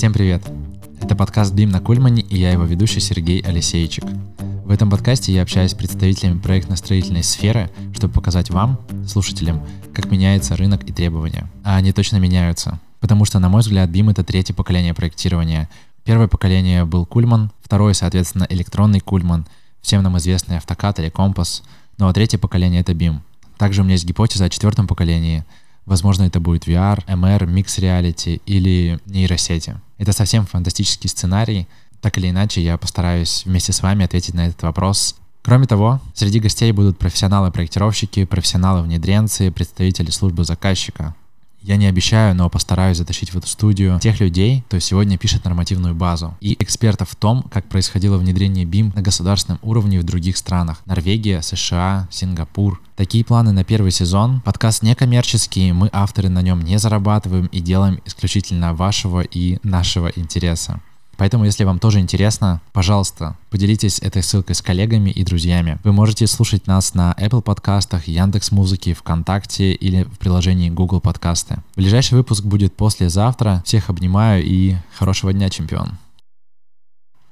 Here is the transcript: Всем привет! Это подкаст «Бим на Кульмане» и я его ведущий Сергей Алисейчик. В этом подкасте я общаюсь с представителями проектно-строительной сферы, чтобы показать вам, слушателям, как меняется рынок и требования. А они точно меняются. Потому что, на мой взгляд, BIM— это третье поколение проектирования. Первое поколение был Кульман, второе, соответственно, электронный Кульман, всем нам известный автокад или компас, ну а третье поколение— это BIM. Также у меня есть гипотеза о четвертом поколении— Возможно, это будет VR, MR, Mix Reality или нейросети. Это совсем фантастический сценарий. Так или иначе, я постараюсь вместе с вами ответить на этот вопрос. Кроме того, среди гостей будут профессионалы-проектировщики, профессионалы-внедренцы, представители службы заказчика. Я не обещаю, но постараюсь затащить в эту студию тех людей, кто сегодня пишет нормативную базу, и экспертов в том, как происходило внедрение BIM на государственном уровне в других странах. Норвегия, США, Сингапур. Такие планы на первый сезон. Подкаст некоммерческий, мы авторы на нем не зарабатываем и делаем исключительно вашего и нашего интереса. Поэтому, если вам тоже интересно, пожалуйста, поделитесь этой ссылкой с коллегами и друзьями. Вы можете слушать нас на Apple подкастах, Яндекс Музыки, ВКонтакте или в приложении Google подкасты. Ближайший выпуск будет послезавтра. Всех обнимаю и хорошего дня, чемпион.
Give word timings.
Всем 0.00 0.14
привет! 0.14 0.42
Это 1.02 1.14
подкаст 1.14 1.52
«Бим 1.52 1.68
на 1.68 1.78
Кульмане» 1.78 2.22
и 2.22 2.38
я 2.38 2.52
его 2.52 2.64
ведущий 2.64 3.00
Сергей 3.00 3.42
Алисейчик. 3.42 4.02
В 4.64 4.70
этом 4.70 4.88
подкасте 4.88 5.30
я 5.30 5.42
общаюсь 5.42 5.72
с 5.72 5.74
представителями 5.74 6.38
проектно-строительной 6.38 7.22
сферы, 7.22 7.70
чтобы 7.94 8.14
показать 8.14 8.48
вам, 8.48 8.80
слушателям, 9.06 9.62
как 9.92 10.10
меняется 10.10 10.56
рынок 10.56 10.84
и 10.84 10.92
требования. 10.94 11.50
А 11.64 11.76
они 11.76 11.92
точно 11.92 12.16
меняются. 12.16 12.80
Потому 13.00 13.26
что, 13.26 13.40
на 13.40 13.50
мой 13.50 13.60
взгляд, 13.60 13.90
BIM— 13.90 14.10
это 14.12 14.24
третье 14.24 14.54
поколение 14.54 14.94
проектирования. 14.94 15.68
Первое 16.02 16.28
поколение 16.28 16.86
был 16.86 17.04
Кульман, 17.04 17.52
второе, 17.62 17.92
соответственно, 17.92 18.46
электронный 18.48 19.00
Кульман, 19.00 19.44
всем 19.82 20.02
нам 20.02 20.16
известный 20.16 20.56
автокад 20.56 20.98
или 20.98 21.10
компас, 21.10 21.62
ну 21.98 22.08
а 22.08 22.14
третье 22.14 22.38
поколение— 22.38 22.80
это 22.80 22.92
BIM. 22.92 23.18
Также 23.58 23.82
у 23.82 23.84
меня 23.84 23.96
есть 23.96 24.06
гипотеза 24.06 24.46
о 24.46 24.48
четвертом 24.48 24.86
поколении— 24.86 25.44
Возможно, 25.86 26.22
это 26.22 26.38
будет 26.38 26.68
VR, 26.68 27.04
MR, 27.06 27.46
Mix 27.46 27.80
Reality 27.80 28.40
или 28.46 29.00
нейросети. 29.06 29.80
Это 30.00 30.12
совсем 30.12 30.46
фантастический 30.46 31.10
сценарий. 31.10 31.68
Так 32.00 32.16
или 32.16 32.30
иначе, 32.30 32.62
я 32.62 32.78
постараюсь 32.78 33.42
вместе 33.44 33.74
с 33.74 33.82
вами 33.82 34.06
ответить 34.06 34.32
на 34.32 34.46
этот 34.46 34.62
вопрос. 34.62 35.14
Кроме 35.42 35.66
того, 35.66 36.00
среди 36.14 36.40
гостей 36.40 36.72
будут 36.72 36.98
профессионалы-проектировщики, 36.98 38.24
профессионалы-внедренцы, 38.24 39.50
представители 39.50 40.10
службы 40.10 40.44
заказчика. 40.44 41.14
Я 41.62 41.76
не 41.76 41.86
обещаю, 41.86 42.34
но 42.34 42.48
постараюсь 42.48 42.96
затащить 42.96 43.32
в 43.32 43.38
эту 43.38 43.46
студию 43.46 43.98
тех 44.00 44.18
людей, 44.20 44.64
кто 44.68 44.78
сегодня 44.78 45.18
пишет 45.18 45.44
нормативную 45.44 45.94
базу, 45.94 46.34
и 46.40 46.56
экспертов 46.58 47.10
в 47.10 47.16
том, 47.16 47.42
как 47.42 47.68
происходило 47.68 48.16
внедрение 48.16 48.64
BIM 48.64 48.94
на 48.94 49.02
государственном 49.02 49.60
уровне 49.62 50.00
в 50.00 50.04
других 50.04 50.36
странах. 50.38 50.80
Норвегия, 50.86 51.42
США, 51.42 52.08
Сингапур. 52.10 52.80
Такие 52.96 53.24
планы 53.24 53.52
на 53.52 53.64
первый 53.64 53.90
сезон. 53.90 54.40
Подкаст 54.40 54.82
некоммерческий, 54.82 55.72
мы 55.72 55.90
авторы 55.92 56.30
на 56.30 56.40
нем 56.42 56.62
не 56.62 56.78
зарабатываем 56.78 57.46
и 57.46 57.60
делаем 57.60 58.00
исключительно 58.06 58.74
вашего 58.74 59.20
и 59.20 59.58
нашего 59.62 60.08
интереса. 60.16 60.80
Поэтому, 61.20 61.44
если 61.44 61.64
вам 61.64 61.78
тоже 61.78 62.00
интересно, 62.00 62.62
пожалуйста, 62.72 63.36
поделитесь 63.50 63.98
этой 63.98 64.22
ссылкой 64.22 64.54
с 64.54 64.62
коллегами 64.62 65.10
и 65.10 65.22
друзьями. 65.22 65.76
Вы 65.84 65.92
можете 65.92 66.26
слушать 66.26 66.66
нас 66.66 66.94
на 66.94 67.14
Apple 67.20 67.42
подкастах, 67.42 68.08
Яндекс 68.08 68.52
Музыки, 68.52 68.94
ВКонтакте 68.94 69.72
или 69.72 70.04
в 70.04 70.18
приложении 70.18 70.70
Google 70.70 71.02
подкасты. 71.02 71.58
Ближайший 71.76 72.14
выпуск 72.14 72.42
будет 72.44 72.74
послезавтра. 72.74 73.62
Всех 73.66 73.90
обнимаю 73.90 74.42
и 74.42 74.76
хорошего 74.96 75.34
дня, 75.34 75.50
чемпион. 75.50 75.98